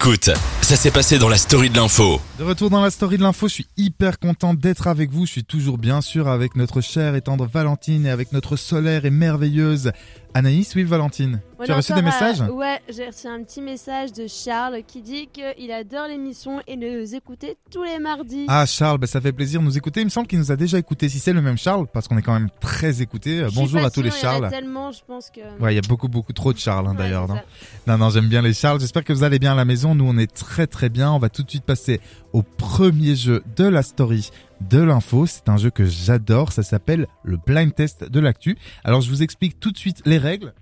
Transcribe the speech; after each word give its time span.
Écoute, 0.00 0.30
ça 0.62 0.76
s'est 0.76 0.92
passé 0.92 1.18
dans 1.18 1.28
la 1.28 1.36
story 1.36 1.70
de 1.70 1.76
l'info. 1.76 2.20
De 2.38 2.44
retour 2.44 2.70
dans 2.70 2.80
la 2.80 2.90
story 2.90 3.18
de 3.18 3.22
l'info, 3.22 3.48
je 3.48 3.54
suis 3.54 3.66
hyper 3.76 4.20
content 4.20 4.54
d'être 4.54 4.86
avec 4.86 5.10
vous. 5.10 5.26
Je 5.26 5.32
suis 5.32 5.44
toujours 5.44 5.76
bien 5.76 6.00
sûr 6.00 6.28
avec 6.28 6.54
notre 6.54 6.80
chère 6.80 7.16
et 7.16 7.20
tendre 7.20 7.46
Valentine 7.46 8.06
et 8.06 8.10
avec 8.10 8.30
notre 8.30 8.54
solaire 8.54 9.04
et 9.04 9.10
merveilleuse 9.10 9.90
Anaïs. 10.34 10.72
Oui, 10.76 10.84
Valentine. 10.84 11.40
Tu 11.64 11.72
as 11.72 11.76
reçu 11.76 11.92
des 11.94 12.02
messages? 12.02 12.40
Ouais, 12.42 12.80
j'ai 12.88 13.06
reçu 13.06 13.26
un 13.26 13.42
petit 13.42 13.60
message 13.60 14.12
de 14.12 14.28
Charles 14.28 14.82
qui 14.86 15.02
dit 15.02 15.28
qu'il 15.32 15.72
adore 15.72 16.06
l'émission 16.06 16.60
et 16.68 16.76
nous 16.76 17.12
écouter 17.12 17.56
tous 17.72 17.82
les 17.82 17.98
mardis. 17.98 18.44
Ah 18.46 18.64
Charles, 18.66 18.98
bah, 18.98 19.08
ça 19.08 19.20
fait 19.20 19.32
plaisir 19.32 19.58
de 19.58 19.64
nous 19.64 19.76
écouter. 19.76 20.02
Il 20.02 20.04
me 20.04 20.10
semble 20.10 20.28
qu'il 20.28 20.38
nous 20.38 20.52
a 20.52 20.56
déjà 20.56 20.78
écouté. 20.78 21.08
Si 21.08 21.18
c'est 21.18 21.32
le 21.32 21.42
même 21.42 21.58
Charles, 21.58 21.88
parce 21.92 22.06
qu'on 22.06 22.18
est 22.18 22.22
quand 22.22 22.34
même 22.34 22.50
très 22.60 23.02
écouté. 23.02 23.44
Suis 23.48 23.56
Bonjour 23.56 23.80
à 23.80 23.90
tous 23.90 24.02
les 24.02 24.12
sûre, 24.12 24.20
il 24.20 24.24
y 24.24 24.28
a 24.28 24.30
Charles. 24.38 24.50
tellement, 24.50 24.92
je 24.92 25.00
pense 25.04 25.30
que. 25.30 25.40
Ouais, 25.60 25.72
il 25.72 25.76
y 25.76 25.80
a 25.80 25.88
beaucoup 25.88 26.06
beaucoup 26.06 26.32
trop 26.32 26.52
de 26.52 26.58
Charles 26.58 26.86
hein, 26.86 26.94
d'ailleurs. 26.94 27.26
Non, 27.26 27.40
non, 27.88 27.98
non, 27.98 28.10
j'aime 28.10 28.28
bien 28.28 28.42
les 28.42 28.54
Charles. 28.54 28.78
J'espère 28.78 29.02
que 29.02 29.12
vous 29.12 29.24
allez 29.24 29.40
bien 29.40 29.52
à 29.52 29.56
la 29.56 29.64
maison. 29.64 29.96
Nous, 29.96 30.04
on 30.06 30.16
est 30.18 30.32
très 30.32 30.68
très 30.68 30.90
bien. 30.90 31.10
On 31.10 31.18
va 31.18 31.30
tout 31.30 31.42
de 31.42 31.50
suite 31.50 31.64
passer 31.64 32.00
au 32.38 32.42
premier 32.42 33.16
jeu 33.16 33.42
de 33.56 33.64
la 33.64 33.82
story 33.82 34.30
de 34.60 34.78
l'info. 34.78 35.26
C'est 35.26 35.48
un 35.48 35.56
jeu 35.56 35.70
que 35.70 35.84
j'adore. 35.84 36.52
Ça 36.52 36.62
s'appelle 36.62 37.08
le 37.24 37.36
blind 37.36 37.74
test 37.74 38.08
de 38.08 38.20
l'actu. 38.20 38.56
Alors, 38.84 39.00
je 39.00 39.10
vous 39.10 39.24
explique 39.24 39.58
tout 39.58 39.72
de 39.72 39.76
suite 39.76 40.02
les 40.06 40.18
règles. 40.18 40.54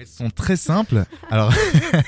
Elles 0.00 0.06
sont 0.06 0.30
très 0.30 0.56
simples. 0.56 1.04
Alors, 1.30 1.52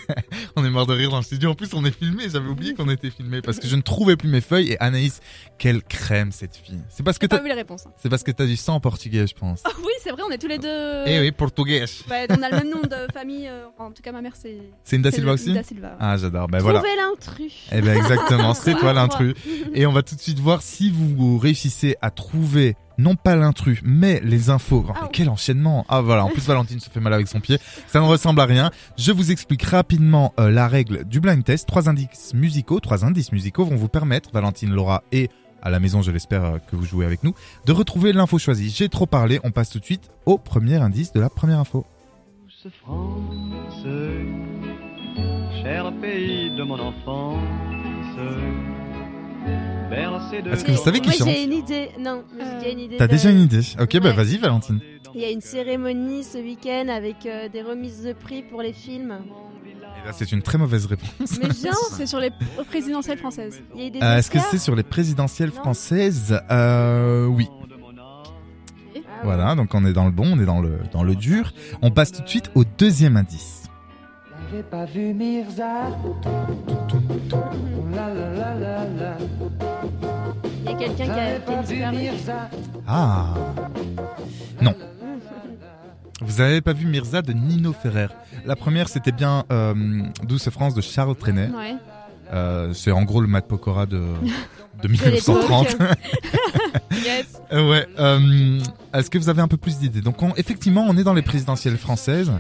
on 0.57 0.65
est 0.65 0.71
mort 0.71 0.87
de 0.87 0.95
rire 0.95 1.11
dans 1.11 1.19
le 1.19 1.23
studio. 1.23 1.51
En 1.51 1.55
plus, 1.55 1.75
on 1.75 1.85
est 1.85 1.91
filmé. 1.91 2.25
J'avais 2.31 2.49
oublié 2.49 2.73
qu'on 2.73 2.89
était 2.89 3.11
filmé 3.11 3.43
parce 3.43 3.59
que 3.59 3.69
je 3.69 3.77
ne 3.77 3.83
trouvais 3.83 4.17
plus 4.17 4.31
mes 4.31 4.41
feuilles. 4.41 4.73
Et 4.73 4.81
Anaïs, 4.81 5.21
quelle 5.59 5.83
crème 5.83 6.33
cette 6.33 6.57
fille. 6.57 6.81
C'est 6.89 7.03
parce 7.03 7.19
que 7.19 7.27
pas 7.27 7.37
t'as, 7.37 7.43
vu 7.43 7.49
les 7.51 7.55
réponses. 7.55 7.85
hein. 7.87 7.93
c'est 7.99 8.09
parce 8.09 8.23
que 8.23 8.31
t'as 8.31 8.47
du 8.47 8.57
sang 8.57 8.77
en 8.77 8.81
portugais, 8.81 9.27
je 9.27 9.35
pense. 9.35 9.61
Ah 9.67 9.73
oui, 9.81 9.93
c'est 10.03 10.09
vrai, 10.11 10.23
on 10.27 10.31
est 10.31 10.39
tous 10.39 10.47
les 10.49 10.57
deux. 10.57 11.03
Eh 11.05 11.21
oui, 11.21 11.33
portugais. 11.33 11.85
Ouais, 12.09 12.27
on 12.31 12.43
a 12.43 12.49
le 12.49 12.57
même 12.57 12.71
nom 12.71 12.81
de 12.81 13.13
famille. 13.13 13.47
euh, 13.47 13.67
en 13.79 13.91
tout 13.91 14.01
cas, 14.03 14.11
ma 14.13 14.23
mère, 14.23 14.33
c'est. 14.41 14.57
C'est 14.85 14.97
une 14.97 15.03
da 15.03 15.11
c'est 15.11 15.17
Silva 15.17 15.33
aussi? 15.35 15.53
Da 15.53 15.63
Silva. 15.63 15.99
Ah, 16.01 16.17
j'adore. 16.17 16.49
Ben 16.49 16.61
voilà. 16.61 16.79
Trouver 16.79 16.97
l'intrus. 16.97 17.53
Eh 17.73 17.83
ben 17.83 17.95
exactement, 17.95 18.55
c'est 18.55 18.73
toi 18.81 18.95
l'intrus. 18.95 19.35
Et 19.75 19.85
on 19.85 19.93
va 19.93 20.03
tout 20.03 20.15
de 20.15 20.21
suite 20.21 20.39
voir 20.39 20.63
si 20.63 20.91
vous 20.91 21.37
réussissez 21.37 21.97
à 22.01 22.11
trouver 22.11 22.75
non 22.99 23.15
pas 23.17 23.37
l'intrus, 23.37 23.81
mais 23.85 24.21
les 24.25 24.51
infos. 24.51 24.85
Oh, 24.87 24.93
mais 24.93 24.99
Ah. 25.03 25.09
quel 25.13 25.29
enchaînement 25.29 25.85
Ah 25.89 26.01
voilà, 26.01 26.25
en 26.25 26.29
plus 26.29 26.47
Valentine 26.47 26.81
se 26.81 26.91
fait 26.91 27.01
mal 27.01 27.13
avec 27.15 27.29
son 27.29 27.41
pied. 27.41 27.59
Ça 27.87 28.01
ne 28.01 28.05
ressemble 28.07 28.41
à 28.41 28.45
rien. 28.47 28.71
Je 28.97 29.13
vous 29.13 29.31
explique 29.31 29.63
rapidement 29.63 30.33
euh, 30.39 30.51
la 30.51 30.69
règle 30.69 31.05
du 31.05 31.21
blind 31.21 31.43
test. 31.45 31.67
Trois 31.67 31.89
indices 31.89 32.33
musicaux, 32.35 32.81
trois 32.81 33.05
indices 33.05 33.33
musicaux 33.33 33.65
vont 33.65 33.77
vous 33.77 33.89
permettre, 33.89 34.31
Valentine, 34.33 34.71
Laura 34.73 35.03
et 35.13 35.29
à 35.65 35.71
la 35.71 35.79
maison, 35.79 36.03
je 36.03 36.11
l'espère 36.11 36.45
euh, 36.45 36.59
que 36.59 36.75
vous 36.75 36.85
jouez 36.85 37.07
avec 37.07 37.23
nous, 37.23 37.35
de 37.67 37.73
retrouver 37.73 38.13
l'info 38.13 38.37
choisie. 38.39 38.69
J'ai 38.71 38.89
trop 38.89 39.07
parlé, 39.07 39.39
on 39.45 39.53
passe 39.53 39.71
tout 39.71 39.79
de 39.79 39.85
suite 39.85 40.11
au 40.27 40.37
premier 40.37 40.77
indice 40.77 41.13
de 41.13 41.21
la 41.21 41.31
première 41.31 41.61
info. 41.61 41.87
douce 42.49 42.73
France, 42.83 43.85
cher 45.63 45.93
pays 46.01 46.57
de 46.57 46.63
mon 46.65 46.81
enfance, 46.81 47.39
bercé 48.17 48.27
de 48.27 48.82
Est-ce 49.93 50.65
que 50.65 50.73
vous 50.73 50.83
savez 50.83 51.01
qui 51.01 51.09
Moi, 51.09 51.17
chante 51.19 51.29
j'ai 51.29 51.45
une 51.45 51.53
idée. 51.53 51.91
Non, 52.01 52.25
j'ai 52.39 52.55
déjà 52.59 52.69
une 52.71 52.79
idée. 52.81 52.97
T'as 52.97 53.07
de- 53.07 53.13
déjà 53.13 53.31
une 53.31 53.41
idée 53.41 53.61
Ok, 53.81 53.99
bah 54.01 54.09
Ouais. 54.11 54.13
vas-y 54.15 54.39
Valentine. 54.39 54.81
Il 55.15 55.21
y 55.21 55.25
a 55.25 55.31
une 55.31 55.41
cérémonie 55.43 56.25
ce 56.25 56.39
week-end 56.39 56.89
avec 56.89 57.27
euh, 57.27 57.49
des 57.51 57.61
remises 57.63 58.03
de 58.03 58.13
prix 58.15 58.43
pour 58.43 58.63
les 58.63 58.73
films. 58.73 59.13
Et 60.03 60.07
là, 60.07 60.13
c'est 60.13 60.33
une 60.33 60.41
très 60.43 60.57
mauvaise 60.59 60.87
réponse. 60.87 61.39
Mais 61.41 61.49
genre, 61.51 61.75
C'est 61.97 62.07
sur 62.07 62.19
les 62.19 62.31
présidentielles 62.71 63.19
françaises. 63.19 63.63
il 63.75 63.81
y 63.81 63.85
a 63.85 63.87
eu 63.89 63.91
des 63.91 64.01
Euh, 64.03 64.17
Est-ce 64.17 64.31
que 64.31 64.39
Oscars 64.39 64.51
c'est 64.53 64.59
sur 64.59 64.75
les 64.75 64.83
présidentielles 64.83 65.51
Non. 65.55 65.61
françaises 65.61 66.41
euh, 66.51 67.27
Oui. 67.27 67.47
Ah 67.53 68.99
ouais. 68.99 69.03
Voilà, 69.25 69.55
donc 69.55 69.75
on 69.75 69.85
est 69.85 69.93
dans 69.93 70.07
le 70.07 70.11
bon, 70.11 70.25
on 70.35 70.41
est 70.41 70.47
dans 70.47 70.61
le 70.61 70.79
dans 70.93 71.03
le 71.05 71.15
dur. 71.15 71.53
On 71.83 71.91
passe 71.91 72.11
tout 72.13 72.23
de 72.23 72.29
suite 72.29 72.51
au 72.55 72.65
deuxième 72.65 73.17
indice. 73.17 73.65
J'avais 74.51 74.63
pas 74.65 74.85
vu 74.87 75.13
Mirza. 75.15 75.91
La 77.95 78.09
la 78.15 78.31
la 78.31 78.55
la 78.55 78.85
la. 78.89 79.17
Il 80.65 80.71
y 80.71 80.75
a 80.75 80.77
quelqu'un 80.77 81.05
qui 81.05 81.11
a, 81.11 81.63
qui. 81.63 82.31
Ah 82.87 83.35
Non. 84.61 84.75
Vous 86.21 86.41
avez 86.41 86.61
pas 86.61 86.73
vu 86.73 86.87
Mirza 86.87 87.21
de 87.23 87.33
Nino 87.33 87.73
Ferrer 87.73 88.07
La 88.47 88.55
première, 88.55 88.89
c'était 88.89 89.11
bien 89.13 89.45
euh, 89.51 89.75
Douce 90.25 90.49
France 90.51 90.75
de 90.75 90.81
Charles 90.81 91.17
Trenet. 91.17 91.49
Ouais. 91.49 91.75
Euh, 92.33 92.73
c'est 92.73 92.93
en 92.93 93.03
gros 93.03 93.21
le 93.21 93.27
Matt 93.27 93.47
Pokora 93.49 93.87
de, 93.87 93.97
de 94.83 94.83
De 94.83 94.89
1930. 94.89 95.69
l'époque. 95.73 95.89
Yes. 96.93 97.41
Ouais. 97.51 97.87
euh, 97.99 98.61
Est-ce 98.95 99.09
que 99.11 99.19
vous 99.19 99.29
avez 99.31 99.41
un 99.41 99.49
peu 99.49 99.57
plus 99.57 99.79
d'idées? 99.79 100.03
Donc 100.03 100.23
on- 100.23 100.35
effectivement, 100.37 100.85
on 100.89 100.97
est 100.97 101.05
dans 101.05 101.15
les 101.15 101.23
présidentielles 101.23 101.79
françaises. 101.79 102.31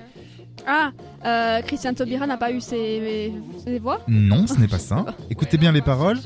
Ah, 0.66 0.90
euh, 1.24 1.62
Christiane 1.62 1.94
Taubira 1.94 2.26
n'a 2.26 2.36
pas 2.36 2.52
eu 2.52 2.60
ses, 2.60 3.32
ses 3.64 3.78
voix? 3.78 4.00
Non, 4.06 4.46
ce 4.46 4.54
n'est 4.60 4.68
pas 4.68 4.78
ça. 4.78 5.04
Écoutez 5.30 5.56
bien 5.56 5.72
les 5.72 5.80
paroles. 5.82 6.18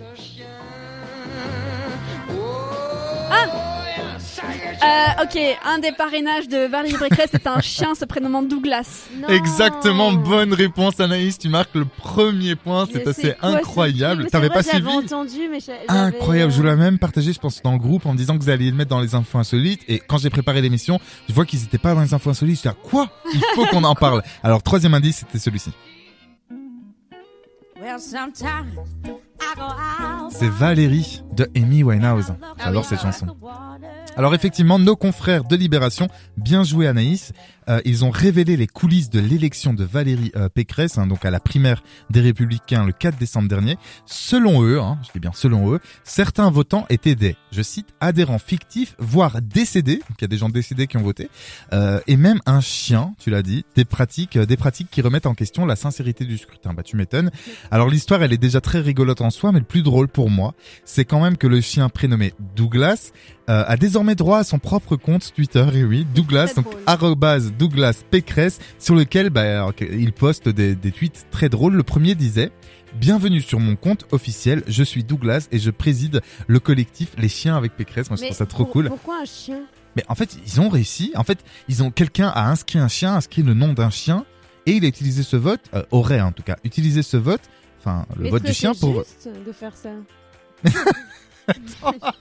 Euh, 4.87 5.23
Ok, 5.25 5.39
un 5.65 5.79
des 5.79 5.93
parrainages 5.93 6.49
de 6.49 6.67
Valérie 6.69 6.97
Pécresse 6.99 7.31
c'est 7.33 7.47
un 7.47 7.61
chien 7.61 7.95
se 7.95 8.05
prénommant 8.05 8.43
Douglas. 8.43 9.07
Non. 9.21 9.29
Exactement, 9.29 10.13
bonne 10.13 10.53
réponse 10.53 11.01
Anaïs, 11.01 11.39
tu 11.39 11.49
marques 11.49 11.75
le 11.75 11.85
premier 11.85 12.55
point, 12.57 12.87
c'est 12.93 13.07
assez 13.07 13.35
quoi, 13.35 13.49
incroyable. 13.51 14.27
T'avais 14.27 14.49
pas 14.49 14.63
suivi 14.63 14.85
J'avais 14.85 14.97
entendu, 15.05 15.49
mais 15.51 15.59
Incroyable, 15.89 16.53
je 16.53 16.57
vous 16.59 16.63
j'avais- 16.63 16.77
l'ai 16.77 16.83
même 16.83 16.99
partagé, 16.99 17.33
je 17.33 17.39
pense, 17.41 17.63
dans 17.63 17.73
le 17.73 17.79
groupe 17.79 18.07
en 18.07 18.13
me 18.13 18.19
disant 18.19 18.37
que 18.39 18.43
vous 18.43 18.51
alliez 18.51 18.71
le 18.71 18.77
mettre 18.77 18.91
dans 18.91 19.01
les 19.01 19.15
infos 19.15 19.39
insolites. 19.39 19.83
Et 19.89 19.99
quand 19.99 20.19
j'ai 20.19 20.31
préparé 20.31 20.61
l'émission, 20.61 21.01
je 21.29 21.35
vois 21.35 21.45
qu'ils 21.47 21.63
étaient 21.65 21.79
pas 21.79 21.95
dans 21.95 22.01
les 22.03 22.15
infos 22.15 22.31
insolites. 22.31 22.57
Je 22.57 22.63
dis, 22.63 22.69
ah, 22.69 22.77
quoi? 22.89 23.09
Il 23.35 23.41
faut 23.55 23.67
qu'on 23.67 23.85
en 23.85 23.95
parle. 23.95 24.23
Alors, 24.43 24.63
troisième 24.63 24.95
indice, 24.95 25.19
c'était 25.19 25.39
celui-ci. 25.39 25.71
C'est 30.31 30.49
Valérie 30.49 31.23
de 31.35 31.49
Amy 31.57 31.83
Winehouse. 31.83 32.33
J'adore 32.63 32.85
cette 32.85 33.01
chanson. 33.01 33.27
Alors 34.17 34.35
effectivement, 34.35 34.79
nos 34.79 34.97
confrères 34.97 35.45
de 35.45 35.57
Libération, 35.57 36.09
bien 36.39 36.65
joué 36.65 36.87
Anaïs, 36.87 37.33
euh, 37.69 37.81
ils 37.85 38.05
ont 38.05 38.11
révélé 38.11 38.57
les 38.57 38.67
coulisses 38.67 39.11
de 39.11 39.21
l'élection 39.21 39.75
de 39.75 39.85
Valérie 39.85 40.33
euh, 40.37 40.49
Pécresse, 40.49 40.97
hein, 40.97 41.07
donc 41.07 41.25
à 41.25 41.31
la 41.31 41.41
primaire 41.41 41.83
des 42.09 42.21
Républicains 42.21 42.87
le 42.87 42.93
4 42.93 43.19
décembre 43.19 43.49
dernier. 43.49 43.77
Selon 44.07 44.63
eux, 44.63 44.81
hein, 44.81 44.99
je 45.07 45.13
dis 45.13 45.19
bien 45.19 45.33
selon 45.35 45.73
eux, 45.73 45.81
certains 46.05 46.51
votants 46.51 46.87
étaient 46.89 47.15
des, 47.15 47.37
je 47.53 47.61
cite, 47.61 47.89
adhérents 48.01 48.39
fictifs, 48.39 48.95
voire 48.99 49.43
décédés, 49.43 49.97
donc 49.97 50.17
il 50.19 50.23
y 50.23 50.25
a 50.25 50.29
des 50.29 50.39
gens 50.39 50.49
décédés 50.49 50.87
qui 50.87 50.97
ont 50.97 51.03
voté, 51.03 51.29
euh, 51.73 52.01
et 52.07 52.17
même 52.17 52.41
un 52.47 52.61
chien, 52.61 53.15
tu 53.19 53.31
l'as 53.31 53.43
dit, 53.43 53.67
des 53.75 53.85
pratiques, 53.85 54.37
euh, 54.37 54.47
des 54.47 54.57
pratiques 54.57 54.89
qui 54.91 55.03
remettent 55.03 55.27
en 55.27 55.35
question 55.35 55.67
la 55.67 55.77
sincérité 55.77 56.25
du 56.25 56.39
scrutin. 56.39 56.73
Bah 56.73 56.83
tu 56.83 56.97
m'étonnes. 56.97 57.31
Alors 57.71 57.91
l'histoire, 57.91 58.23
elle 58.23 58.33
est 58.33 58.39
déjà 58.39 58.61
très 58.61 58.81
rigolote 58.81 59.21
en 59.21 59.31
soi, 59.37 59.53
mais 59.53 59.59
le 59.61 59.65
plus 59.65 59.83
drôle 59.83 60.09
pour 60.09 60.31
moi, 60.31 60.55
c'est 60.85 61.05
quand 61.05 61.21
même 61.21 61.37
que 61.37 61.47
le 61.47 61.61
chien 61.61 61.89
prénommé 61.89 62.33
Douglas 62.57 63.13
euh, 63.49 63.65
a 63.67 63.77
désormais 63.77 64.15
droit 64.15 64.39
à 64.39 64.45
son 64.45 64.59
propre 64.59 64.97
compte 64.97 65.33
Twitter, 65.35 65.65
et 65.75 65.85
oui, 65.85 66.07
Douglas, 66.15 66.53
donc 66.57 66.67
arrobase 66.87 67.53
Douglas 67.53 68.03
Pécresse, 68.11 68.59
sur 68.79 68.95
lequel 68.95 69.31
bah, 69.31 69.71
il 69.81 70.13
poste 70.13 70.49
des, 70.49 70.75
des 70.75 70.91
tweets 70.93 71.27
très 71.31 71.49
drôles. 71.49 71.75
Le 71.75 71.83
premier 71.83 72.15
disait 72.15 72.51
Bienvenue 73.01 73.43
sur 73.43 73.61
mon 73.61 73.77
compte 73.77 74.07
officiel, 74.13 74.63
je 74.67 74.83
suis 74.83 75.05
Douglas 75.05 75.49
et 75.53 75.59
je 75.59 75.71
préside 75.71 76.23
le 76.47 76.59
collectif 76.61 77.09
Les 77.19 77.29
Chiens 77.29 77.57
avec 77.57 77.77
Pécresse. 77.77 78.09
Moi, 78.09 78.17
je 78.17 78.23
Mais 78.23 78.29
trouve 78.29 78.39
ça 78.39 78.47
trop 78.47 78.65
pour- 78.65 78.73
cool. 78.73 78.89
Pourquoi 78.89 79.21
un 79.21 79.25
chien? 79.27 79.61
Mais 79.97 80.05
en 80.09 80.15
fait, 80.15 80.37
ils 80.47 80.61
ont 80.61 80.69
réussi. 80.71 81.13
En 81.15 81.23
fait, 81.25 81.39
ils 81.69 81.83
ont 81.83 81.91
quelqu'un 81.91 82.29
a 82.29 82.49
inscrit 82.51 82.79
un 82.79 82.89
chien, 82.89 83.15
inscrit 83.15 83.43
le 83.43 83.55
nom 83.55 83.73
d'un 83.75 83.91
chien, 83.91 84.25
et 84.65 84.73
il 84.73 84.85
a 84.85 84.89
utilisé 84.89 85.23
ce 85.23 85.37
vote, 85.37 85.61
euh, 85.75 85.83
aurait 85.91 86.21
en 86.21 86.33
tout 86.33 86.43
cas 86.43 86.57
utilisé 86.65 87.03
ce 87.03 87.17
vote, 87.17 87.43
enfin 87.87 88.05
le 88.19 88.31
vote 88.31 88.43
du 88.43 88.53
chien 88.53 88.75
c'est 88.75 88.81
pour. 88.81 88.99
juste 89.05 89.29
de 89.47 89.53
faire 89.53 89.77
ça. 89.77 89.91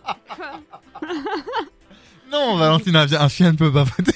Non, 2.31 2.57
Valentine, 2.57 2.95
un, 2.95 3.13
un 3.13 3.27
chien 3.29 3.51
ne 3.51 3.57
peut 3.57 3.71
pas 3.71 3.83
voter. 3.83 4.11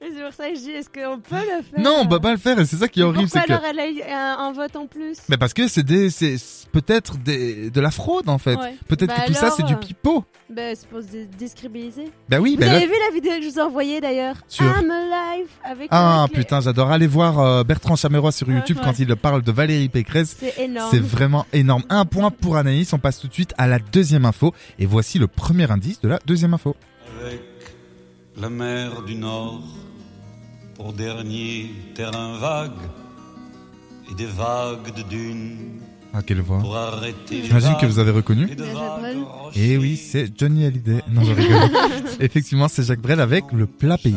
C'est 0.00 0.22
pour 0.24 0.32
ça 0.32 0.48
que 0.50 0.54
je 0.56 0.60
dis, 0.60 0.70
est-ce 0.70 0.88
qu'on 0.88 1.18
peut 1.20 1.34
le 1.36 1.62
faire 1.62 1.80
Non, 1.80 1.98
on 2.02 2.06
peut 2.06 2.20
pas 2.20 2.32
le 2.32 2.36
faire, 2.38 2.58
et 2.58 2.64
c'est 2.66 2.76
ça 2.76 2.88
qui 2.88 3.00
est 3.00 3.02
horrible, 3.02 3.22
Pourquoi 3.30 3.40
c'est 3.42 3.46
que. 3.46 3.52
alors 3.52 3.64
elle 3.64 3.80
a 3.80 3.88
eu 3.88 4.02
un, 4.02 4.36
un 4.48 4.52
vote 4.52 4.74
en 4.76 4.86
plus 4.86 5.18
Mais 5.28 5.36
parce 5.36 5.54
que 5.54 5.68
c'est 5.68 5.82
des, 5.82 6.10
c'est 6.10 6.36
c'est 6.38 6.68
peut-être 6.70 7.18
des, 7.18 7.70
de 7.70 7.80
la 7.80 7.90
fraude 7.90 8.28
en 8.28 8.38
fait. 8.38 8.56
Ouais. 8.56 8.74
Peut-être 8.88 9.08
Bah 9.08 9.22
que 9.22 9.26
tout 9.28 9.34
ça 9.34 9.50
c'est 9.56 9.62
du 9.64 9.74
euh, 9.74 9.76
pipeau. 9.76 10.24
Ben, 10.50 10.74
c'est 10.78 10.88
pour 10.88 11.00
se 11.02 11.06
dé- 11.06 11.26
discrédibiliser. 11.38 12.10
Bah 12.28 12.38
oui, 12.40 12.54
Vous 12.54 12.60
bah 12.60 12.66
là- 12.66 12.76
avez 12.76 12.86
vu 12.86 12.92
la 13.08 13.14
vidéo 13.14 13.32
que 13.38 13.42
je 13.42 13.48
vous 13.50 13.58
ai 13.58 13.62
envoyée 13.62 14.00
d'ailleurs 14.00 14.36
Sur- 14.48 14.64
I'm 14.64 14.90
alive 14.90 15.46
avec 15.64 15.88
Ah 15.90 16.22
avec 16.24 16.36
les- 16.36 16.42
putain, 16.42 16.60
j'adore 16.60 16.90
aller 16.90 17.06
voir 17.06 17.38
euh, 17.40 17.64
Bertrand 17.64 17.96
Chameroy 17.96 18.32
sur 18.32 18.48
Ouais, 18.48 18.54
YouTube 18.54 18.78
ouais. 18.78 18.82
quand 18.84 18.98
il 18.98 19.14
parle 19.16 19.42
de 19.42 19.52
Valérie 19.52 19.88
Pécresse. 19.88 20.36
C'est 20.38 20.58
énorme. 20.58 20.88
C'est 20.90 21.02
vraiment 21.02 21.46
énorme. 21.52 21.82
Un 21.88 22.04
point 22.04 22.30
pour 22.30 22.56
Anaïs. 22.56 22.92
On 22.92 22.98
passe 22.98 23.18
tout 23.20 23.28
de 23.28 23.32
suite 23.34 23.54
à 23.58 23.66
la 23.66 23.78
deuxième 23.78 24.24
info. 24.24 24.52
Et 24.78 24.86
voici 24.86 25.18
le 25.18 25.26
premier 25.26 25.70
indice 25.70 26.00
de 26.00 26.08
la 26.08 26.18
deuxième 26.26 26.54
info. 26.54 26.74
avec 27.24 27.40
la 28.36 28.48
mer 28.50 29.02
du 29.02 29.14
Nord 29.14 29.62
pour 30.74 30.92
dernier 30.92 31.70
terrain 31.94 32.38
vague 32.38 32.70
et 34.10 34.14
des 34.14 34.26
vagues 34.26 34.94
de 34.96 35.02
dunes 35.02 35.80
Ah, 36.14 36.22
quelle 36.22 36.40
voix. 36.40 36.58
pour 36.60 36.76
arrêter 36.76 37.36
les 37.42 37.44
J'imagine 37.44 37.76
que 37.80 37.86
vous 37.86 37.98
avez 37.98 38.10
reconnu. 38.10 38.48
et. 39.54 39.72
Et 39.72 39.78
oui, 39.78 39.96
c'est 39.96 40.30
Johnny 40.38 40.64
Hallyday. 40.64 41.02
Non, 41.10 41.22
je 41.24 41.32
rigole. 41.32 41.70
Effectivement, 42.20 42.68
c'est 42.68 42.82
Jacques 42.84 43.00
Brel 43.02 43.20
avec 43.20 43.44
le 43.52 43.66
plat 43.66 43.98
pays. 43.98 44.16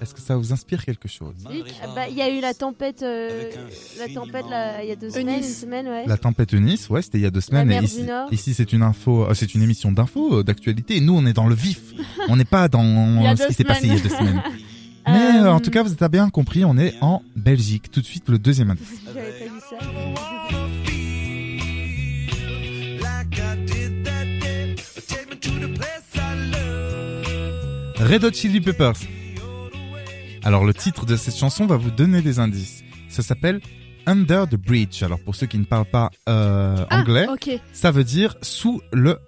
Est-ce 0.00 0.14
que 0.14 0.20
ça 0.20 0.36
vous 0.36 0.52
inspire 0.52 0.84
quelque 0.84 1.08
chose 1.08 1.34
Ah 1.82 1.86
bah, 1.94 2.08
Il 2.08 2.16
y 2.16 2.22
a 2.22 2.30
eu 2.30 2.40
la 2.40 2.54
tempête, 2.54 3.02
euh, 3.02 3.50
la 3.98 4.12
tempête 4.12 4.44
là, 4.48 4.82
il 4.82 4.88
y 4.88 4.92
a 4.92 4.96
deux 4.96 5.10
semaines, 5.10 5.38
une 5.38 5.42
semaine, 5.42 5.86
ouais. 5.88 6.04
La 6.06 6.16
tempête 6.16 6.52
Eunice, 6.52 6.88
ouais, 6.90 7.02
c'était 7.02 7.18
il 7.18 7.22
y 7.22 7.26
a 7.26 7.30
deux 7.30 7.40
semaines. 7.40 7.68
mer 7.68 7.78
et 7.78 7.86
du 7.86 7.86
ici, 7.86 8.02
Nord. 8.02 8.32
ici, 8.32 8.54
c'est 8.54 8.72
une 8.72 8.82
info, 8.82 9.24
euh, 9.24 9.34
c'est 9.34 9.54
une 9.54 9.62
émission 9.62 9.92
d'info, 9.92 10.40
euh, 10.40 10.44
d'actualité. 10.44 10.96
Et 10.96 11.00
nous, 11.00 11.16
on 11.16 11.24
est 11.26 11.32
dans 11.32 11.46
le 11.46 11.54
vif. 11.54 11.80
on 12.28 12.36
n'est 12.36 12.44
pas 12.44 12.68
dans 12.68 12.82
Il 12.82 13.22
y 13.22 13.26
a 13.26 13.36
ce 13.36 13.42
deux 13.42 13.48
qui 13.48 13.54
s'est 13.54 13.64
passé 13.64 13.86
il 13.86 13.94
y 13.94 13.96
a 13.96 14.00
deux 14.00 14.08
semaines. 14.08 14.42
Mais 15.08 15.38
euh, 15.38 15.52
en 15.52 15.60
tout 15.60 15.70
cas, 15.70 15.82
vous 15.82 15.94
avez 15.98 16.08
bien 16.08 16.28
compris, 16.30 16.64
on 16.64 16.76
est 16.76 16.94
en 17.00 17.22
Belgique. 17.36 17.90
Tout 17.90 18.00
de 18.00 18.06
suite, 18.06 18.28
le 18.28 18.38
deuxième 18.38 18.70
indice. 18.70 18.88
J'avais 19.14 19.30
pas 19.30 19.44
dit 19.44 19.60
ça. 19.70 19.76
Red 27.98 28.24
Hot 28.24 28.32
Chili 28.32 28.60
Peppers. 28.60 29.15
Alors 30.46 30.64
le 30.64 30.72
titre 30.72 31.06
de 31.06 31.16
cette 31.16 31.34
chanson 31.34 31.66
va 31.66 31.76
vous 31.76 31.90
donner 31.90 32.22
des 32.22 32.38
indices. 32.38 32.84
Ça 33.08 33.24
s'appelle 33.24 33.60
Under 34.06 34.46
the 34.48 34.54
Bridge. 34.54 35.02
Alors 35.02 35.18
pour 35.18 35.34
ceux 35.34 35.48
qui 35.48 35.58
ne 35.58 35.64
parlent 35.64 35.90
pas 35.90 36.08
euh, 36.28 36.84
Ah, 36.88 37.00
anglais, 37.00 37.26
ça 37.72 37.90
veut 37.90 38.04
dire 38.04 38.36
sous 38.42 38.80
le 38.92 39.18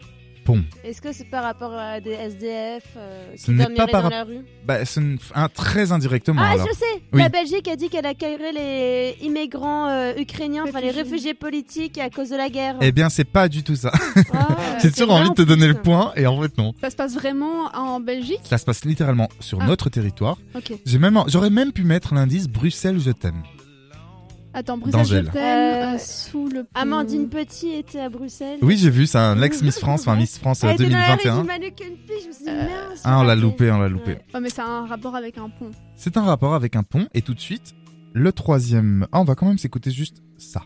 pont. 0.49 0.65
Est-ce 0.83 1.03
que 1.03 1.13
c'est 1.13 1.29
par 1.29 1.43
rapport 1.45 1.75
à 1.75 2.01
des 2.01 2.13
SDF 2.13 2.85
euh, 2.97 3.33
Ce 3.37 3.45
qui 3.45 3.51
n'est 3.51 3.65
dormiraient 3.65 3.85
pas 3.87 3.93
par 3.93 4.03
dans 4.05 4.09
rap- 4.09 4.13
la 4.13 4.25
rue 4.25 4.45
Bah, 4.65 4.85
c'est 4.87 5.01
une- 5.01 5.19
un, 5.35 5.49
très 5.51 5.93
indirectement. 5.93 6.41
Ah, 6.43 6.53
alors. 6.53 6.67
je 6.67 6.73
sais 6.75 7.03
Oui. 7.13 7.21
La 7.21 7.29
Belgique 7.29 7.69
a 7.69 7.77
dit 7.77 7.91
qu'elle 7.91 8.07
accueillerait 8.07 8.53
les 8.53 9.17
immigrants 9.27 9.89
euh, 9.91 10.15
ukrainiens, 10.17 10.65
enfin 10.67 10.81
les 10.81 10.91
Réfugiés. 10.91 11.35
politiques 11.35 11.99
à 11.99 12.09
cause 12.09 12.31
de 12.31 12.37
la 12.37 12.49
guerre. 12.49 12.77
Eh 12.81 12.93
bien, 12.93 13.11
c'est 13.11 13.25
pas 13.31 13.49
du 13.51 13.63
tout 13.63 13.77
ça. 13.77 13.93
Ah, 14.33 14.49
J'ai 14.83 14.91
toujours 14.91 15.13
envie 15.13 15.29
en 15.29 15.33
de 15.33 15.35
te 15.35 15.43
donner 15.43 15.67
plus. 15.67 15.75
le 15.77 15.83
point 15.83 16.13
et 16.17 16.27
en 16.27 16.41
fait 16.41 16.57
non. 16.57 16.73
Ça 16.81 16.89
se 16.89 16.97
passe 16.97 17.15
vraiment 17.15 17.67
en 17.75 18.01
Belgique? 18.01 18.41
Ça 18.45 18.57
se 18.57 18.65
passe 18.65 18.85
littéralement 18.87 19.29
sur 19.41 19.59
Ah. 19.61 19.67
notre 19.67 19.91
territoire. 19.91 20.39
Ok. 20.57 20.73
J'ai 20.87 20.99
même, 20.99 21.23
j'aurais 21.27 21.51
même 21.51 21.73
pu 21.73 21.85
mettre 21.85 22.15
l'indice 22.15 22.49
Bruxelles, 22.49 23.01
je 23.01 23.11
t'aime. 23.11 23.43
Attends, 24.55 24.79
Bruxelles, 24.79 25.31
Euh, 25.37 25.95
euh, 25.95 25.99
sous 25.99 26.49
le 26.49 26.65
pont. 26.65 26.71
Amandine 26.75 27.29
Petit 27.29 27.69
était 27.71 28.01
à 28.01 28.09
Bruxelles. 28.09 28.59
Oui, 28.63 28.77
j'ai 28.79 28.91
vu, 28.91 29.07
c'est 29.07 29.19
un 29.19 29.35
l'ex-Miss 29.37 29.79
France, 29.79 30.01
enfin 30.01 30.17
Miss 30.17 30.39
France 30.39 30.65
Elle 30.65 30.73
était 30.73 30.85
dans 30.89 30.97
la 30.99 31.15
rue 31.15 31.23
2021. 31.23 31.41
du 31.43 31.47
Mannequin 31.47 31.85
Pie, 32.07 32.13
je 32.23 32.29
me 32.29 32.33
suis 32.33 32.45
dit, 32.45 32.51
Euh. 32.51 32.95
Ah, 33.05 33.21
on 33.21 33.23
l'a 33.25 33.35
loupé, 33.37 33.71
on 33.71 33.79
l'a 33.79 33.89
loupé. 33.89 34.13
Ouais. 34.13 34.25
Oh, 34.35 34.39
mais 34.41 34.49
ça 34.51 34.65
a 34.65 34.69
un 34.69 34.87
rapport 34.87 35.15
avec 35.15 35.37
un 35.39 35.49
pont. 35.51 35.71
C'est 35.97 36.17
un 36.17 36.23
rapport 36.23 36.55
avec 36.55 36.77
un 36.77 36.83
pont 36.83 37.07
et 37.15 37.23
tout 37.23 37.35
de 37.35 37.41
suite, 37.41 37.75
le 38.15 38.33
troisième. 38.33 39.07
Ah, 39.13 39.21
on 39.21 39.25
va 39.25 39.35
quand 39.35 39.47
même 39.47 39.59
s'écouter 39.59 39.91
juste 39.91 40.23
ça. 40.39 40.63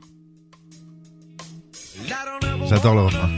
J'adore 2.68 2.94
le 2.94 3.02
refrain. 3.02 3.28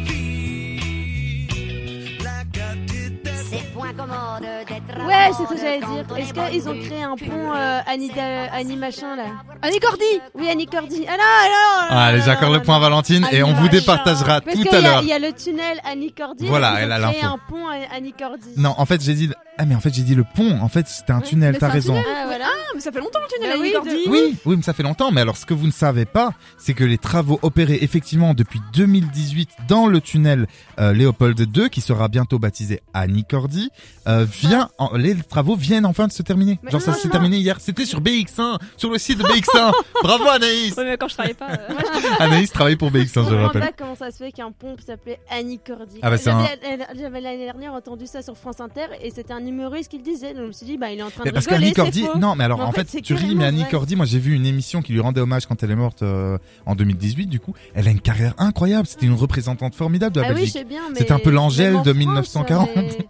Ouais, 5.07 5.31
c'est 5.37 5.43
ce 5.45 5.49
que 5.49 5.57
j'allais 5.57 5.79
dire. 5.81 6.17
Est-ce 6.17 6.33
qu'ils 6.33 6.69
ont 6.69 6.79
créé 6.79 7.03
un 7.03 7.17
pont 7.17 7.53
euh, 7.55 7.81
Annie, 7.87 8.11
Da- 8.11 8.53
Annie 8.53 8.77
machin 8.77 9.17
là? 9.17 9.25
Annie 9.63 9.81
Cordy 9.81 10.05
Oui, 10.35 10.49
Annie 10.49 10.67
Cordy. 10.67 11.05
Ah 11.09 11.13
non, 11.13 11.19
non, 11.19 11.51
non, 11.51 11.87
Ah, 11.91 12.05
allez, 12.07 12.19
non, 12.19 12.25
j'accorde 12.25 12.53
non, 12.53 12.59
le 12.59 12.63
point 12.65 12.77
à 12.77 12.81
Valentine 12.81 13.27
et 13.33 13.43
on 13.43 13.53
vous 13.55 13.69
départagera 13.69 14.41
Parce 14.41 14.57
tout 14.57 14.69
à 14.75 14.81
l'heure. 14.81 15.01
il 15.03 15.09
y 15.09 15.13
a 15.13 15.19
le 15.19 15.33
tunnel 15.33 15.81
Annie 15.85 16.13
Cordy. 16.13 16.47
Voilà, 16.47 16.75
elle 16.81 16.93
a 16.93 16.97
ont 17.09 17.11
créé 17.11 17.23
l'info. 17.23 17.35
un 17.35 17.39
pont 17.51 17.67
à 17.69 17.97
Annie 17.97 18.13
Cordy. 18.13 18.51
Non, 18.57 18.75
en 18.77 18.87
fait, 18.87 19.03
j'ai 19.03 19.15
dit. 19.15 19.31
Ah, 19.57 19.67
mais 19.67 19.75
en 19.77 19.81
fait, 19.81 19.95
j'ai 19.95 20.03
dit 20.03 20.15
le 20.17 20.25
pont. 20.25 20.59
En 20.61 20.69
fait, 20.69 20.89
c'était 20.89 21.13
un 21.13 21.19
Oui, 21.21 21.25
tunnel. 21.29 21.57
T'as 21.59 21.67
un 21.69 21.71
raison. 21.71 21.93
tunnel. 21.95 22.07
Ah, 22.17 22.25
voilà. 22.27 22.45
Ah, 22.49 22.73
mais 22.75 22.81
ça 22.81 22.91
fait 22.91 22.99
longtemps 22.99 23.21
le 23.21 23.33
tunnel 23.33 23.51
Bah 23.51 23.55
Annie 23.55 23.69
oui, 23.69 23.73
Cordy. 23.73 24.05
de- 24.05 24.11
Oui, 24.11 24.37
oui, 24.47 24.57
mais 24.57 24.63
ça 24.63 24.73
fait 24.73 24.83
longtemps. 24.83 25.13
Mais 25.13 25.21
alors, 25.21 25.37
ce 25.37 25.47
que 25.47 25.55
vous 25.55 25.67
ne 25.67 25.73
savez 25.73 26.07
pas, 26.07 26.33
c'est 26.59 26.75
que 26.75 26.83
les 26.83 26.99
travaux 26.99 27.39
opérés 27.43 27.79
effectivement 27.83 28.35
depuis 28.35 28.61
2018 28.73 29.49
dans 29.69 29.87
le 29.87 30.01
tunnel 30.01 30.49
euh, 30.81 30.93
Léopold 30.93 31.39
II, 31.57 31.71
qui 31.71 31.81
sera 31.81 32.09
bientôt 32.09 32.41
baptisé 32.41 32.81
Annie 32.95 33.25
Cordy, 33.25 33.71
euh, 34.09 34.25
vient, 34.29 34.71
en- 34.79 34.97
les 34.97 35.15
travaux 35.23 35.55
viennent 35.55 35.87
enfin 35.87 36.09
de 36.09 36.13
se 36.13 36.23
terminer. 36.23 36.59
Mais 36.65 36.73
Genre, 36.73 36.81
ça 36.83 36.93
s'est 36.95 37.09
terminé 37.09 37.37
hier. 37.37 37.61
C'était 37.61 37.87
sur 37.87 38.01
BX1, 38.01 38.59
sur 38.77 38.91
le 38.91 38.99
site 38.99 39.19
de 39.19 39.25
BX1. 39.25 39.73
Bravo 40.03 40.29
Anaïs. 40.31 40.75
Ouais, 40.77 40.85
mais 40.85 40.97
quand 40.97 41.07
je 41.09 41.15
travaillais 41.15 41.35
pas. 41.35 41.51
euh, 41.53 41.69
Anaïs 42.19 42.51
travaille 42.51 42.77
pour 42.77 42.91
BX1, 42.91 43.07
Je 43.07 43.07
je 43.13 43.21
comprends 43.21 43.47
rappelle. 43.47 43.63
pas 43.63 43.73
comment 43.79 43.95
ça 43.95 44.11
se 44.11 44.17
fait 44.17 44.33
qu'un 44.33 44.51
pont 44.51 44.75
s'appelait 44.85 45.21
Annie 45.31 45.61
Cordy. 45.65 46.01
Ah 46.03 46.11
bah, 46.11 46.17
c'est 46.19 46.31
J'avais 46.33 46.79
j'avais 46.99 47.21
l'année 47.21 47.45
dernière 47.45 47.73
entendu 47.73 48.07
ça 48.09 48.21
sur 48.21 48.37
France 48.37 48.61
Inter 48.61 48.87
et 49.01 49.11
c'était 49.11 49.33
un 49.33 49.44
humoriste 49.47 49.91
qui 49.91 49.99
le 49.99 50.03
disait. 50.05 50.33
Donc 50.35 50.43
je 50.43 50.47
me 50.49 50.53
suis 50.53 50.67
dit, 50.67 50.77
bah 50.79 50.91
il 50.93 50.99
est 50.99 51.03
en 51.03 51.11
train 51.11 51.23
Mais 51.25 51.31
de 51.31 51.35
parce 51.35 51.47
rigoler, 51.47 51.73
Cordy, 51.73 52.03
faux. 52.03 52.19
non, 52.19 52.35
mais 52.37 52.45
alors 52.45 52.59
Mais 52.59 52.65
en, 52.65 52.69
en 52.69 52.73
fait, 52.73 52.89
fait, 52.89 53.01
tu 53.01 53.15
ris, 53.15 53.35
mais 53.35 53.45
Annie 53.45 53.61
vrai. 53.63 53.71
Cordy, 53.71 53.97
moi 53.97 54.07
j'ai 54.07 54.19
vu 54.19 54.35
une 54.35 54.47
émission 54.47 54.83
qui 54.83 54.93
lui 54.93 55.01
rendait 55.01 55.21
hommage 55.21 55.47
quand 55.47 55.63
elle 55.63 55.71
est 55.71 55.77
morte 55.77 56.03
euh, 56.03 56.39
en 56.67 56.75
2018. 56.75 57.27
Du 57.27 57.41
coup, 57.41 57.55
elle 57.75 57.87
a 57.89 57.91
une 57.91 58.01
carrière 58.01 58.35
incroyable. 58.39 58.87
C'était 58.87 59.07
une 59.07 59.15
représentante 59.15 59.75
formidable 59.75 60.15
de 60.15 60.21
la 60.21 60.29
Ah 60.29 60.31
oui, 60.35 60.41
Belgique. 60.41 60.67
mais. 60.71 60.99
C'était 60.99 61.13
un 61.13 61.19
peu 61.19 61.31
l'Angèle 61.31 61.77
en 61.77 61.83
de 61.83 61.93
France, 61.93 61.97
1940. 61.99 62.71
mais- 62.77 62.89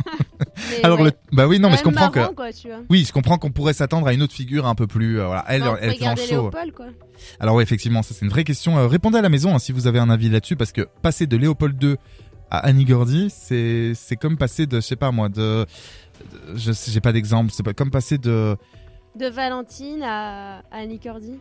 mais 0.71 0.85
alors 0.85 0.99
ouais. 1.01 1.07
le, 1.07 1.13
bah 1.37 1.47
oui, 1.47 1.59
non, 1.59 1.71
mais 1.71 1.77
je 1.77 1.83
comprends 1.83 2.11
que. 2.11 2.21
quoi. 2.33 2.49
Oui, 2.91 3.05
je 3.07 3.13
comprends 3.13 3.39
qu'on 3.39 3.51
pourrait 3.51 3.73
s'attendre 3.75 4.07
à 4.07 4.13
une 4.13 4.23
autre 4.23 4.33
figure 4.35 4.67
un 4.67 4.75
peu 4.75 4.87
plus. 4.87 5.21
euh, 5.21 5.27
voilà, 5.27 5.45
elle, 5.49 5.63
Non, 5.63 5.77
elle 5.81 5.91
flanche 5.91 5.99
regardez 6.01 6.23
chaud. 6.23 6.31
Léopold, 6.43 6.73
quoi. 6.73 6.87
Alors 7.41 7.55
oui, 7.57 7.63
effectivement, 7.63 8.03
ça 8.03 8.13
c'est 8.15 8.25
une 8.25 8.31
vraie 8.31 8.45
question. 8.45 8.77
Euh, 8.79 8.87
répondez 8.87 9.19
à 9.19 9.23
la 9.23 9.29
maison 9.29 9.55
hein, 9.55 9.59
si 9.59 9.73
vous 9.73 9.87
avez 9.87 9.99
un 9.99 10.11
avis 10.11 10.29
là-dessus, 10.29 10.57
parce 10.57 10.73
que 10.73 10.87
passer 11.03 11.27
de 11.27 11.37
Léopold 11.37 11.81
II 11.83 11.97
à 12.51 12.59
Annie 12.59 12.85
Gordy, 12.85 13.31
c'est 13.31 13.93
c'est 13.95 14.17
comme 14.17 14.37
passer 14.37 14.67
de, 14.67 14.77
je 14.77 14.81
sais 14.87 14.97
pas 14.97 15.11
moi, 15.11 15.29
de, 15.29 15.65
de- 15.65 16.57
je 16.57 16.73
j'ai 16.89 17.01
pas 17.01 17.13
d'exemple. 17.13 17.51
C'est 17.53 17.63
pas 17.63 17.75
comme 17.75 17.91
passer 17.91 18.19
de. 18.19 18.57
De 19.17 19.27
Valentine 19.29 20.03
à, 20.03 20.57
à 20.73 20.79
Annie 20.83 20.99
Cordy. 20.99 21.35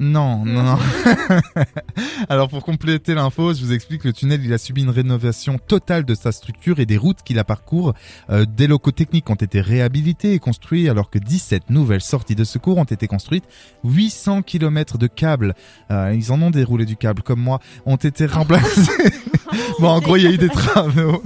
Non, 0.00 0.44
non, 0.44 0.64
non. 0.64 0.78
Alors 2.28 2.48
pour 2.48 2.64
compléter 2.64 3.14
l'info, 3.14 3.54
je 3.54 3.64
vous 3.64 3.72
explique 3.72 4.02
le 4.02 4.12
tunnel, 4.12 4.44
il 4.44 4.52
a 4.52 4.58
subi 4.58 4.82
une 4.82 4.90
rénovation 4.90 5.56
totale 5.58 6.04
de 6.04 6.16
sa 6.16 6.32
structure 6.32 6.80
et 6.80 6.86
des 6.86 6.96
routes 6.96 7.22
qui 7.22 7.32
la 7.32 7.44
parcourent. 7.44 7.94
Euh, 8.30 8.44
des 8.44 8.66
locaux 8.66 8.90
techniques 8.90 9.30
ont 9.30 9.36
été 9.36 9.60
réhabilités 9.60 10.32
et 10.32 10.40
construits 10.40 10.88
alors 10.88 11.10
que 11.10 11.20
17 11.20 11.70
nouvelles 11.70 12.00
sorties 12.00 12.34
de 12.34 12.42
secours 12.42 12.78
ont 12.78 12.84
été 12.84 13.06
construites. 13.06 13.44
800 13.84 14.42
km 14.42 14.98
de 14.98 15.06
câbles, 15.06 15.54
euh, 15.92 16.12
ils 16.16 16.32
en 16.32 16.42
ont 16.42 16.50
déroulé 16.50 16.84
du 16.86 16.96
câble 16.96 17.22
comme 17.22 17.40
moi, 17.40 17.60
ont 17.86 17.94
été 17.94 18.26
remplacés. 18.26 18.80
bon, 19.78 19.88
en 19.88 20.00
gros, 20.00 20.16
il 20.16 20.24
y 20.24 20.26
a 20.26 20.30
eu 20.30 20.38
des 20.38 20.48
travaux. 20.48 21.22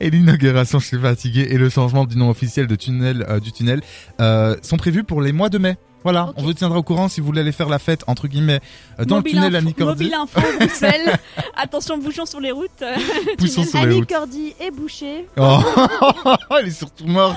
Et 0.00 0.10
l'inauguration, 0.10 0.78
je 0.78 0.86
suis 0.86 0.98
fatigué, 0.98 1.46
et 1.50 1.58
le 1.58 1.68
changement 1.68 2.04
du 2.04 2.16
nom 2.16 2.28
officiel 2.30 2.66
de 2.66 2.74
tunnel, 2.74 3.24
euh, 3.28 3.40
du 3.40 3.52
tunnel 3.52 3.82
euh, 4.20 4.56
sont 4.62 4.76
prévus 4.76 5.04
pour 5.04 5.22
les 5.22 5.32
mois 5.32 5.48
de 5.48 5.58
mai. 5.58 5.76
Voilà, 6.02 6.32
on 6.36 6.42
vous 6.42 6.52
tiendra 6.52 6.78
au 6.78 6.82
courant 6.82 7.08
si 7.08 7.20
vous 7.20 7.26
voulez 7.26 7.42
aller 7.42 7.52
faire 7.52 7.68
la 7.68 7.78
fête, 7.78 8.02
entre 8.08 8.26
guillemets, 8.26 8.60
euh, 8.98 9.04
dans 9.04 9.16
mobile 9.16 9.36
le 9.36 9.46
tunnel 9.46 9.56
Annie 9.56 10.12
info, 10.14 10.40
Bruxelles. 10.58 11.16
Attention, 11.56 11.98
bouchons 11.98 12.26
sur 12.26 12.40
les 12.40 12.50
routes. 12.50 12.82
Poussons 13.38 13.62
sur 13.62 13.78
les 13.78 13.84
Annie 13.84 13.94
routes. 14.00 14.08
Cordy 14.08 14.54
est 14.60 14.72
bouchée. 14.72 15.26
Oh, 15.36 15.60
elle 16.58 16.66
est 16.66 16.72
surtout 16.72 17.06
morte. 17.06 17.36